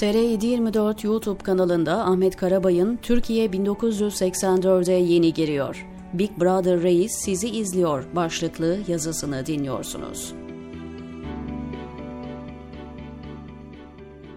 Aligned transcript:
TR724 0.00 1.06
YouTube 1.06 1.38
kanalında 1.38 2.04
Ahmet 2.04 2.36
Karabay'ın 2.36 2.96
Türkiye 2.96 3.46
1984'e 3.46 4.94
yeni 4.94 5.32
giriyor. 5.32 5.86
Big 6.12 6.30
Brother 6.40 6.82
Reis 6.82 7.12
sizi 7.24 7.48
izliyor 7.48 8.04
başlıklı 8.14 8.78
yazısını 8.88 9.46
dinliyorsunuz. 9.46 10.32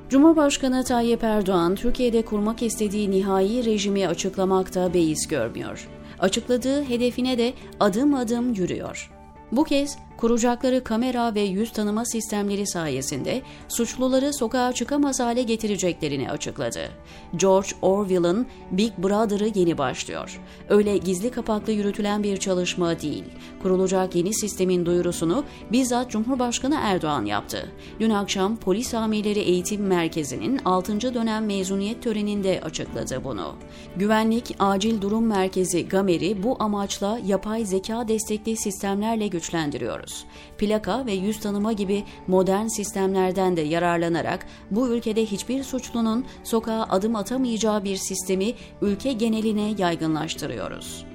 Cumhurbaşkanı 0.09 0.83
Tayyip 0.83 1.23
Erdoğan, 1.23 1.75
Türkiye'de 1.75 2.25
kurmak 2.25 2.61
istediği 2.61 3.11
nihai 3.11 3.65
rejimi 3.65 4.07
açıklamakta 4.07 4.93
beis 4.93 5.27
görmüyor. 5.27 5.89
Açıkladığı 6.19 6.83
hedefine 6.83 7.37
de 7.37 7.53
adım 7.79 8.13
adım 8.13 8.53
yürüyor. 8.53 9.11
Bu 9.51 9.63
kez 9.63 9.97
kuracakları 10.17 10.83
kamera 10.83 11.35
ve 11.35 11.41
yüz 11.41 11.71
tanıma 11.71 12.05
sistemleri 12.05 12.67
sayesinde 12.67 13.41
suçluları 13.67 14.33
sokağa 14.33 14.73
çıkamaz 14.73 15.19
hale 15.19 15.43
getireceklerini 15.43 16.31
açıkladı. 16.31 16.89
George 17.35 17.69
Orwell'ın 17.81 18.47
Big 18.71 18.91
Brother'ı 18.97 19.59
yeni 19.59 19.77
başlıyor. 19.77 20.41
Öyle 20.69 20.97
gizli 20.97 21.31
kapaklı 21.31 21.73
yürütülen 21.73 22.23
bir 22.23 22.37
çalışma 22.37 22.99
değil. 22.99 23.23
Kurulacak 23.61 24.15
yeni 24.15 24.33
sistemin 24.33 24.85
duyurusunu 24.85 25.43
bizzat 25.71 26.11
Cumhurbaşkanı 26.11 26.79
Erdoğan 26.81 27.25
yaptı. 27.25 27.71
Dün 27.99 28.09
akşam 28.09 28.57
Polis 28.57 28.93
Amirleri 28.93 29.39
Eğitim 29.39 29.87
Merkezi'nin 29.87 30.59
6. 30.65 31.13
dönem 31.13 31.45
mezuniyet 31.45 32.03
töreninde 32.03 32.61
açıkladı 32.63 33.21
bunu. 33.23 33.55
Güvenlik 33.95 34.55
Acil 34.59 35.01
Durum 35.01 35.27
Merkezi 35.27 35.87
GAMER'i 35.87 36.43
bu 36.43 36.57
amaçla 36.59 37.19
yapay 37.25 37.65
zeka 37.65 38.07
destekli 38.07 38.57
sistemlerle 38.57 39.27
güçlendiriyoruz 39.27 40.02
ediyoruz. 40.03 40.25
Plaka 40.57 41.05
ve 41.05 41.13
yüz 41.13 41.39
tanıma 41.39 41.73
gibi 41.73 42.03
modern 42.27 42.67
sistemlerden 42.67 43.57
de 43.57 43.61
yararlanarak 43.61 44.45
bu 44.71 44.89
ülkede 44.89 45.25
hiçbir 45.25 45.63
suçlunun 45.63 46.25
sokağa 46.43 46.87
adım 46.89 47.15
atamayacağı 47.15 47.83
bir 47.83 47.95
sistemi 47.95 48.53
ülke 48.81 49.13
geneline 49.13 49.73
yaygınlaştırıyoruz. 49.77 51.05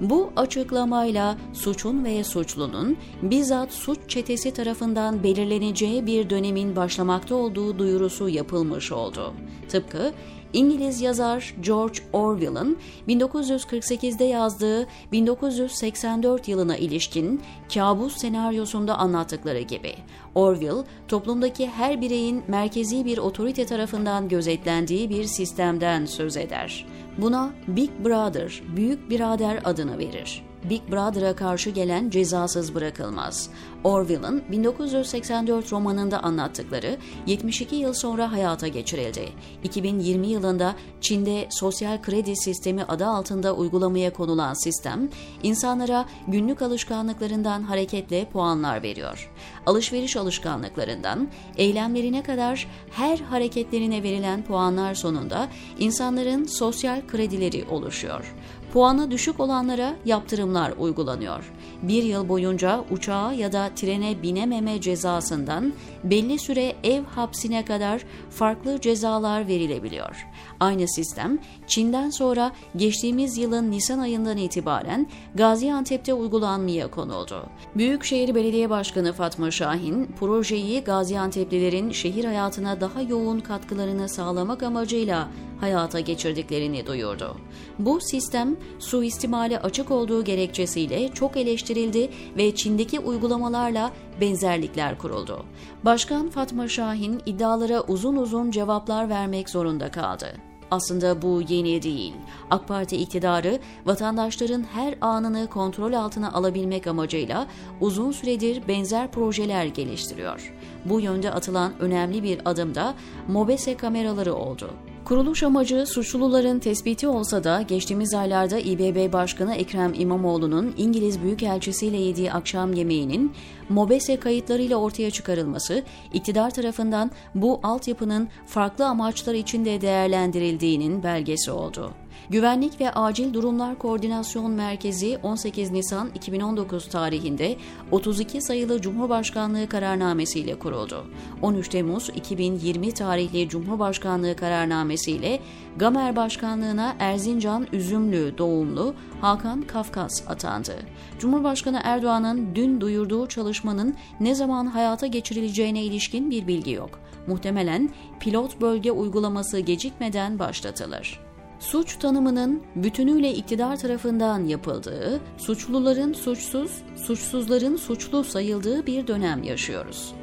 Bu 0.00 0.30
açıklamayla 0.36 1.36
suçun 1.52 2.04
ve 2.04 2.24
suçlunun 2.24 2.96
bizzat 3.22 3.72
suç 3.72 3.98
çetesi 4.08 4.52
tarafından 4.52 5.22
belirleneceği 5.22 6.06
bir 6.06 6.30
dönemin 6.30 6.76
başlamakta 6.76 7.34
olduğu 7.34 7.78
duyurusu 7.78 8.28
yapılmış 8.28 8.92
oldu. 8.92 9.34
Tıpkı 9.68 10.12
İngiliz 10.52 11.00
yazar 11.00 11.54
George 11.60 11.98
Orwell'ın 12.12 12.78
1948'de 13.08 14.24
yazdığı 14.24 14.86
1984 15.12 16.48
yılına 16.48 16.76
ilişkin 16.76 17.40
kabus 17.74 18.16
senaryosunda 18.16 18.98
anlattıkları 18.98 19.60
gibi 19.60 19.94
Orwell 20.34 20.84
toplumdaki 21.08 21.68
her 21.68 22.00
bireyin 22.00 22.42
merkezi 22.48 23.04
bir 23.04 23.18
otorite 23.18 23.66
tarafından 23.66 24.28
gözetlendiği 24.28 25.10
bir 25.10 25.24
sistemden 25.24 26.06
söz 26.06 26.36
eder. 26.36 26.86
Buna 27.18 27.50
Big 27.68 27.90
Brother, 28.04 28.62
Büyük 28.76 29.10
Birader 29.10 29.60
adını 29.64 29.98
verir. 29.98 30.50
Big 30.64 30.80
Brother'a 30.90 31.36
karşı 31.36 31.70
gelen 31.70 32.10
cezasız 32.10 32.74
bırakılmaz. 32.74 33.50
Orwell'ın 33.84 34.42
1984 34.50 35.72
romanında 35.72 36.22
anlattıkları 36.22 36.96
72 37.26 37.76
yıl 37.76 37.92
sonra 37.92 38.32
hayata 38.32 38.68
geçirildi. 38.68 39.28
2020 39.64 40.26
yılında 40.26 40.74
Çin'de 41.00 41.46
sosyal 41.50 42.02
kredi 42.02 42.36
sistemi 42.36 42.84
adı 42.84 43.06
altında 43.06 43.54
uygulamaya 43.54 44.12
konulan 44.12 44.54
sistem, 44.54 45.08
insanlara 45.42 46.06
günlük 46.28 46.62
alışkanlıklarından 46.62 47.62
hareketle 47.62 48.24
puanlar 48.24 48.82
veriyor. 48.82 49.32
Alışveriş 49.66 50.16
alışkanlıklarından 50.16 51.28
eylemlerine 51.56 52.22
kadar 52.22 52.66
her 52.90 53.18
hareketlerine 53.18 54.02
verilen 54.02 54.44
puanlar 54.44 54.94
sonunda 54.94 55.48
insanların 55.78 56.44
sosyal 56.44 56.99
kredileri 57.06 57.64
oluşuyor. 57.70 58.34
Puanı 58.72 59.10
düşük 59.10 59.40
olanlara 59.40 59.94
yaptırımlar 60.04 60.72
uygulanıyor. 60.78 61.52
Bir 61.82 62.02
yıl 62.02 62.28
boyunca 62.28 62.84
uçağa 62.90 63.32
ya 63.32 63.52
da 63.52 63.70
trene 63.76 64.22
binememe 64.22 64.80
cezasından 64.80 65.72
belli 66.04 66.38
süre 66.38 66.72
ev 66.84 67.02
hapsine 67.04 67.64
kadar 67.64 68.02
farklı 68.30 68.80
cezalar 68.80 69.48
verilebiliyor. 69.48 70.26
Aynı 70.60 70.88
sistem 70.88 71.38
Çin'den 71.66 72.10
sonra 72.10 72.52
geçtiğimiz 72.76 73.38
yılın 73.38 73.70
Nisan 73.70 73.98
ayından 73.98 74.36
itibaren 74.36 75.06
Gaziantep'te 75.34 76.14
uygulanmaya 76.14 76.90
konuldu. 76.90 77.46
Büyükşehir 77.76 78.34
Belediye 78.34 78.70
Başkanı 78.70 79.12
Fatma 79.12 79.50
Şahin, 79.50 80.10
projeyi 80.20 80.80
Gaziantep'lilerin 80.80 81.90
şehir 81.90 82.24
hayatına 82.24 82.80
daha 82.80 83.02
yoğun 83.02 83.40
katkılarını 83.40 84.08
sağlamak 84.08 84.62
amacıyla 84.62 85.28
hayata 85.60 86.00
geçirdiklerini 86.00 86.86
duyurdu. 86.86 87.36
Bu 87.78 88.00
sistem 88.00 88.56
suistimale 88.78 89.60
açık 89.60 89.90
olduğu 89.90 90.24
gerekçesiyle 90.24 91.08
çok 91.08 91.36
eleştirildi 91.36 92.10
ve 92.36 92.54
Çin'deki 92.54 93.00
uygulamalarla 93.00 93.92
benzerlikler 94.20 94.98
kuruldu. 94.98 95.44
Başkan 95.84 96.30
Fatma 96.30 96.68
Şahin 96.68 97.22
iddialara 97.26 97.80
uzun 97.80 98.16
uzun 98.16 98.50
cevaplar 98.50 99.08
vermek 99.08 99.50
zorunda 99.50 99.90
kaldı. 99.90 100.36
Aslında 100.70 101.22
bu 101.22 101.42
yeni 101.48 101.82
değil. 101.82 102.14
AK 102.50 102.68
Parti 102.68 102.96
iktidarı 102.96 103.58
vatandaşların 103.86 104.62
her 104.62 104.94
anını 105.00 105.46
kontrol 105.46 105.92
altına 105.92 106.32
alabilmek 106.32 106.86
amacıyla 106.86 107.46
uzun 107.80 108.12
süredir 108.12 108.68
benzer 108.68 109.10
projeler 109.10 109.64
geliştiriyor. 109.64 110.54
Bu 110.84 111.00
yönde 111.00 111.30
atılan 111.30 111.72
önemli 111.80 112.22
bir 112.22 112.40
adım 112.44 112.74
da 112.74 112.94
MOBESE 113.28 113.76
kameraları 113.76 114.34
oldu. 114.34 114.70
Kuruluş 115.10 115.42
amacı 115.42 115.86
suçluların 115.86 116.58
tespiti 116.58 117.08
olsa 117.08 117.44
da 117.44 117.62
geçtiğimiz 117.62 118.14
aylarda 118.14 118.58
İBB 118.58 119.12
Başkanı 119.12 119.54
Ekrem 119.54 119.94
İmamoğlu'nun 119.94 120.74
İngiliz 120.76 121.22
Büyükelçisi 121.22 121.86
ile 121.86 121.96
yediği 121.96 122.32
akşam 122.32 122.72
yemeğinin 122.72 123.32
MOBESE 123.68 124.20
kayıtlarıyla 124.20 124.76
ortaya 124.76 125.10
çıkarılması, 125.10 125.82
iktidar 126.12 126.50
tarafından 126.50 127.10
bu 127.34 127.60
altyapının 127.62 128.28
farklı 128.46 128.86
amaçlar 128.86 129.34
için 129.34 129.64
de 129.64 129.80
değerlendirildiğinin 129.80 131.02
belgesi 131.02 131.50
oldu. 131.50 131.92
Güvenlik 132.28 132.80
ve 132.80 132.90
Acil 132.90 133.34
Durumlar 133.34 133.78
Koordinasyon 133.78 134.50
Merkezi 134.50 135.18
18 135.22 135.70
Nisan 135.70 136.10
2019 136.14 136.88
tarihinde 136.88 137.56
32 137.90 138.42
sayılı 138.42 138.80
Cumhurbaşkanlığı 138.80 139.68
kararnamesiyle 139.68 140.58
kuruldu. 140.58 141.06
13 141.42 141.68
Temmuz 141.68 142.08
2020 142.08 142.92
tarihli 142.92 143.48
Cumhurbaşkanlığı 143.48 144.36
kararnamesiyle 144.36 145.40
Gamer 145.76 146.16
Başkanlığına 146.16 146.96
Erzincan 146.98 147.66
Üzümlü 147.72 148.38
doğumlu 148.38 148.94
Hakan 149.20 149.62
Kafkas 149.62 150.28
atandı. 150.28 150.76
Cumhurbaşkanı 151.18 151.80
Erdoğan'ın 151.84 152.54
dün 152.54 152.80
duyurduğu 152.80 153.26
çalışmanın 153.26 153.94
ne 154.20 154.34
zaman 154.34 154.66
hayata 154.66 155.06
geçirileceğine 155.06 155.82
ilişkin 155.82 156.30
bir 156.30 156.46
bilgi 156.46 156.70
yok. 156.70 157.00
Muhtemelen 157.26 157.90
pilot 158.20 158.60
bölge 158.60 158.92
uygulaması 158.92 159.58
gecikmeden 159.58 160.38
başlatılır 160.38 161.29
suç 161.60 161.96
tanımının 161.96 162.62
bütünüyle 162.76 163.34
iktidar 163.34 163.76
tarafından 163.76 164.44
yapıldığı, 164.44 165.20
suçluların 165.38 166.12
suçsuz, 166.12 166.82
suçsuzların 166.96 167.76
suçlu 167.76 168.24
sayıldığı 168.24 168.86
bir 168.86 169.06
dönem 169.06 169.42
yaşıyoruz. 169.42 170.14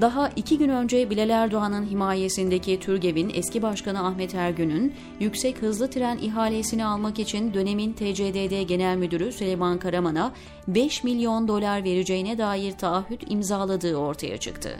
Daha 0.00 0.28
iki 0.36 0.58
gün 0.58 0.68
önce 0.68 1.10
Bilal 1.10 1.30
Erdoğan'ın 1.30 1.86
himayesindeki 1.86 2.80
TÜRGEV'in 2.80 3.32
eski 3.34 3.62
başkanı 3.62 4.06
Ahmet 4.06 4.34
Ergün'ün 4.34 4.94
yüksek 5.20 5.62
hızlı 5.62 5.90
tren 5.90 6.18
ihalesini 6.18 6.84
almak 6.84 7.18
için 7.18 7.54
dönemin 7.54 7.92
TCDD 7.92 8.62
Genel 8.62 8.96
Müdürü 8.96 9.32
Süleyman 9.32 9.78
Karaman'a 9.78 10.32
5 10.68 11.04
milyon 11.04 11.48
dolar 11.48 11.84
vereceğine 11.84 12.38
dair 12.38 12.72
taahhüt 12.72 13.30
imzaladığı 13.30 13.96
ortaya 13.96 14.36
çıktı. 14.36 14.70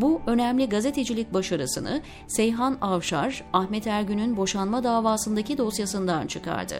Bu 0.00 0.20
önemli 0.26 0.68
gazetecilik 0.68 1.34
başarısını 1.34 2.02
Seyhan 2.26 2.78
Avşar, 2.80 3.44
Ahmet 3.52 3.86
Ergün'ün 3.86 4.36
boşanma 4.36 4.84
davasındaki 4.84 5.58
dosyasından 5.58 6.26
çıkardı. 6.26 6.74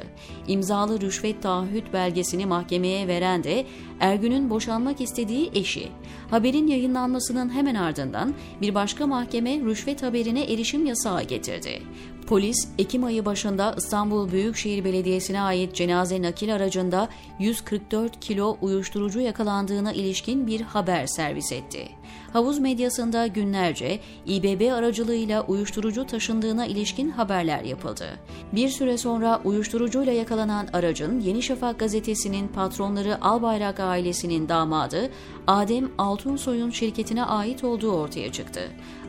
İmzalı 0.48 1.00
rüşvet 1.00 1.42
taahhüt 1.42 1.92
belgesini 1.92 2.46
mahkemeye 2.46 3.08
veren 3.08 3.44
de 3.44 3.66
Ergün'ün 4.00 4.50
boşanmak 4.50 5.00
istediği 5.00 5.50
eşi. 5.54 5.88
Haberin 6.30 6.66
yayınlanmasının 6.66 7.54
hemen 7.54 7.74
ardından 7.74 8.34
bir 8.60 8.74
başka 8.74 9.06
mahkeme 9.06 9.60
rüşvet 9.60 10.02
haberine 10.02 10.44
erişim 10.52 10.86
yasağı 10.86 11.22
getirdi. 11.22 11.82
Polis, 12.26 12.68
Ekim 12.78 13.04
ayı 13.04 13.24
başında 13.24 13.74
İstanbul 13.78 14.32
Büyükşehir 14.32 14.84
Belediyesi'ne 14.84 15.40
ait 15.40 15.74
cenaze 15.74 16.22
nakil 16.22 16.54
aracında 16.54 17.08
144 17.38 18.20
kilo 18.20 18.56
uyuşturucu 18.60 19.20
yakalandığına 19.20 19.92
ilişkin 19.92 20.46
bir 20.46 20.60
haber 20.60 21.06
servis 21.06 21.52
etti. 21.52 21.88
Havuz 22.32 22.58
medyasında 22.58 23.26
günlerce 23.26 24.00
İBB 24.26 24.72
aracılığıyla 24.72 25.42
uyuşturucu 25.42 26.06
taşındığına 26.06 26.66
ilişkin 26.66 27.10
haberler 27.10 27.62
yapıldı. 27.62 28.06
Bir 28.52 28.68
süre 28.68 28.98
sonra 28.98 29.40
uyuşturucuyla 29.44 30.12
yakalanan 30.12 30.68
aracın 30.72 31.20
Yeni 31.20 31.42
Şafak 31.42 31.78
gazetesinin 31.78 32.48
patronları 32.48 33.24
Albayrak 33.24 33.80
ailesinin 33.80 34.48
damadı 34.48 35.10
Adem 35.46 35.90
Altunsoy'un 35.98 36.70
şirketine 36.70 37.24
ait 37.24 37.64
olduğu 37.64 37.92
ortaya 37.92 38.32
çıktı. 38.32 38.60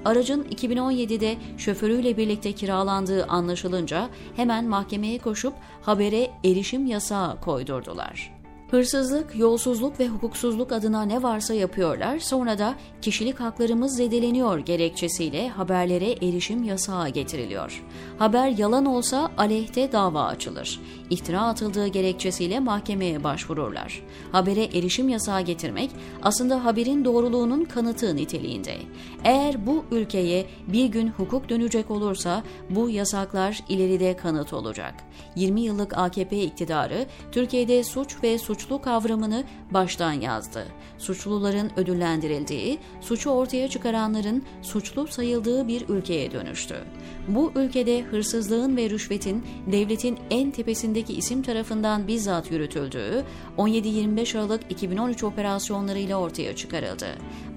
Aracın 0.05 0.43
2017'de 0.43 1.35
şoförüyle 1.57 2.17
birlikte 2.17 2.51
kiralandığı 2.51 3.25
anlaşılınca 3.25 4.09
hemen 4.35 4.65
mahkemeye 4.65 5.17
koşup 5.17 5.53
habere 5.81 6.31
erişim 6.43 6.85
yasağı 6.85 7.41
koydurdular. 7.41 8.36
Hırsızlık, 8.71 9.35
yolsuzluk 9.35 9.99
ve 9.99 10.07
hukuksuzluk 10.07 10.71
adına 10.71 11.03
ne 11.03 11.23
varsa 11.23 11.53
yapıyorlar, 11.53 12.19
sonra 12.19 12.59
da 12.59 12.75
kişilik 13.01 13.39
haklarımız 13.39 13.95
zedeleniyor 13.95 14.59
gerekçesiyle 14.59 15.49
haberlere 15.49 16.11
erişim 16.11 16.63
yasağı 16.63 17.09
getiriliyor. 17.09 17.83
Haber 18.19 18.47
yalan 18.47 18.85
olsa 18.85 19.31
aleyhte 19.37 19.91
dava 19.91 20.23
açılır. 20.23 20.79
İftira 21.09 21.41
atıldığı 21.41 21.87
gerekçesiyle 21.87 22.59
mahkemeye 22.59 23.23
başvururlar. 23.23 24.03
Habere 24.31 24.63
erişim 24.63 25.09
yasağı 25.09 25.41
getirmek 25.41 25.91
aslında 26.23 26.65
haberin 26.65 27.05
doğruluğunun 27.05 27.65
kanıtı 27.65 28.15
niteliğinde. 28.15 28.77
Eğer 29.23 29.67
bu 29.67 29.85
ülkeye 29.91 30.45
bir 30.67 30.85
gün 30.85 31.07
hukuk 31.07 31.49
dönecek 31.49 31.91
olursa 31.91 32.43
bu 32.69 32.89
yasaklar 32.89 33.59
ileride 33.69 34.17
kanıt 34.17 34.53
olacak. 34.53 34.93
20 35.35 35.61
yıllık 35.61 35.97
AKP 35.97 36.43
iktidarı 36.43 37.05
Türkiye'de 37.31 37.83
suç 37.83 38.23
ve 38.23 38.37
suçlu 38.57 38.81
kavramını 38.81 39.43
baştan 39.71 40.11
yazdı. 40.11 40.65
Suçluların 40.97 41.71
ödüllendirildiği, 41.77 42.79
suçu 43.01 43.29
ortaya 43.29 43.67
çıkaranların 43.67 44.43
suçlu 44.61 45.07
sayıldığı 45.07 45.67
bir 45.67 45.89
ülkeye 45.89 46.31
dönüştü. 46.31 46.75
Bu 47.27 47.51
ülkede 47.55 48.01
hırsızlığın 48.01 48.77
ve 48.77 48.89
rüşvetin 48.89 49.43
devletin 49.71 50.19
en 50.29 50.51
tepesindeki 50.51 51.13
isim 51.13 51.41
tarafından 51.41 52.07
bizzat 52.07 52.51
yürütüldüğü 52.51 53.23
17-25 53.57 54.37
Aralık 54.37 54.61
2013 54.69 55.23
operasyonlarıyla 55.23 56.17
ortaya 56.17 56.55
çıkarıldı. 56.55 57.07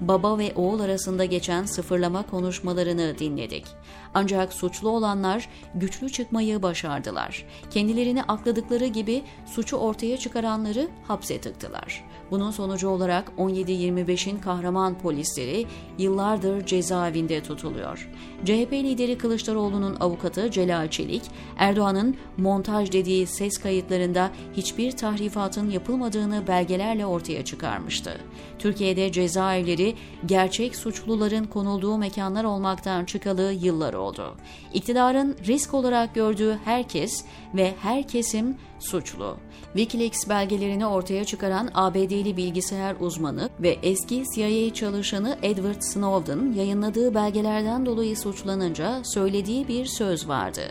Baba 0.01 0.37
ve 0.37 0.53
oğul 0.55 0.79
arasında 0.79 1.25
geçen 1.25 1.65
sıfırlama 1.65 2.23
konuşmalarını 2.23 3.17
dinledik. 3.19 3.65
Ancak 4.13 4.53
suçlu 4.53 4.89
olanlar 4.89 5.49
güçlü 5.75 6.09
çıkmayı 6.09 6.61
başardılar. 6.61 7.45
Kendilerini 7.69 8.23
akladıkları 8.23 8.85
gibi 8.85 9.23
suçu 9.45 9.77
ortaya 9.77 10.17
çıkaranları 10.17 10.87
hapse 11.07 11.41
tıktılar. 11.41 12.03
Bunun 12.31 12.51
sonucu 12.51 12.89
olarak 12.89 13.31
17-25'in 13.37 14.39
kahraman 14.39 14.99
polisleri 14.99 15.65
yıllardır 15.97 16.65
cezaevinde 16.65 17.43
tutuluyor. 17.43 18.09
CHP 18.45 18.73
lideri 18.73 19.17
Kılıçdaroğlu'nun 19.17 19.97
avukatı 19.99 20.51
Celal 20.51 20.87
Çelik, 20.89 21.21
Erdoğan'ın 21.57 22.17
montaj 22.37 22.91
dediği 22.91 23.27
ses 23.27 23.57
kayıtlarında 23.57 24.31
hiçbir 24.53 24.91
tahrifatın 24.91 25.69
yapılmadığını 25.69 26.47
belgelerle 26.47 27.05
ortaya 27.05 27.45
çıkarmıştı. 27.45 28.17
Türkiye'de 28.59 29.11
cezaevleri 29.11 29.95
gerçek 30.25 30.75
suçluların 30.75 31.45
konulduğu 31.45 31.97
mekanlar 31.97 32.43
olmaktan 32.43 33.05
çıkalı 33.05 33.53
yıllar 33.61 33.93
oldu. 33.93 34.35
İktidarın 34.73 35.37
risk 35.47 35.73
olarak 35.73 36.15
gördüğü 36.15 36.59
herkes 36.65 37.25
ve 37.55 37.73
her 37.81 38.07
kesim 38.07 38.57
suçlu. 38.79 39.37
Wikileaks 39.73 40.29
belgelerini 40.29 40.80
ortaya 40.85 41.25
çıkaran 41.25 41.69
ABD'li 41.73 42.37
bilgisayar 42.37 42.95
uzmanı 42.99 43.49
ve 43.59 43.77
eski 43.83 44.23
CIA 44.35 44.73
çalışanı 44.73 45.37
Edward 45.43 45.81
Snowden 45.81 46.53
yayınladığı 46.53 47.15
belgelerden 47.15 47.85
dolayı 47.85 48.17
suçlanınca 48.17 49.01
söylediği 49.03 49.67
bir 49.67 49.85
söz 49.85 50.27
vardı. 50.27 50.61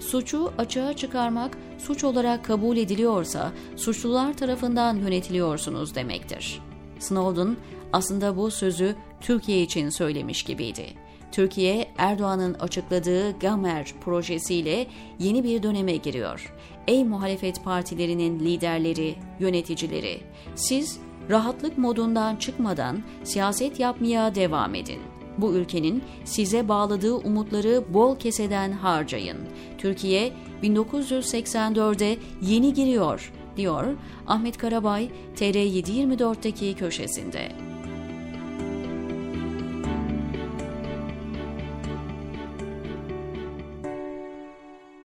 Suçu 0.00 0.52
açığa 0.58 0.92
çıkarmak 0.92 1.58
suç 1.78 2.04
olarak 2.04 2.44
kabul 2.44 2.76
ediliyorsa 2.76 3.52
suçlular 3.76 4.36
tarafından 4.36 4.96
yönetiliyorsunuz 4.96 5.94
demektir. 5.94 6.60
Snowden 6.98 7.56
aslında 7.92 8.36
bu 8.36 8.50
sözü 8.50 8.94
Türkiye 9.20 9.62
için 9.62 9.88
söylemiş 9.88 10.42
gibiydi. 10.42 11.04
Türkiye, 11.34 11.88
Erdoğan'ın 11.98 12.54
açıkladığı 12.54 13.38
Gamer 13.38 13.94
projesiyle 14.04 14.86
yeni 15.18 15.44
bir 15.44 15.62
döneme 15.62 15.96
giriyor. 15.96 16.54
Ey 16.88 17.04
muhalefet 17.04 17.64
partilerinin 17.64 18.40
liderleri, 18.40 19.14
yöneticileri, 19.40 20.20
siz 20.54 20.98
rahatlık 21.30 21.78
modundan 21.78 22.36
çıkmadan 22.36 23.02
siyaset 23.24 23.80
yapmaya 23.80 24.34
devam 24.34 24.74
edin. 24.74 25.00
Bu 25.38 25.54
ülkenin 25.54 26.02
size 26.24 26.68
bağladığı 26.68 27.14
umutları 27.14 27.84
bol 27.94 28.18
keseden 28.18 28.72
harcayın. 28.72 29.38
Türkiye 29.78 30.32
1984'e 30.62 32.16
yeni 32.42 32.74
giriyor, 32.74 33.32
diyor 33.56 33.86
Ahmet 34.26 34.58
Karabay 34.58 35.08
TR724'deki 35.36 36.74
köşesinde. 36.74 37.73